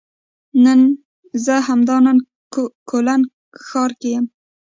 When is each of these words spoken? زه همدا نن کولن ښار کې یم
زه 1.45 1.55
همدا 1.67 1.97
نن 2.05 2.17
کولن 2.89 3.21
ښار 3.65 3.91
کې 3.99 4.09
یم 4.15 4.25